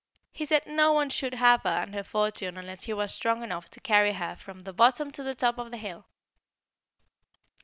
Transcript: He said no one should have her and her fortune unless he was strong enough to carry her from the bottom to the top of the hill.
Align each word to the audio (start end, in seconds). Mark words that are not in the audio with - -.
He 0.31 0.45
said 0.45 0.65
no 0.65 0.93
one 0.93 1.11
should 1.11 1.35
have 1.35 1.61
her 1.61 1.69
and 1.69 1.93
her 1.93 2.01
fortune 2.01 2.57
unless 2.57 2.85
he 2.85 2.93
was 2.95 3.13
strong 3.13 3.43
enough 3.43 3.69
to 3.69 3.79
carry 3.79 4.13
her 4.13 4.35
from 4.35 4.63
the 4.63 4.73
bottom 4.73 5.11
to 5.11 5.21
the 5.21 5.35
top 5.35 5.59
of 5.59 5.69
the 5.69 5.77
hill. 5.77 6.07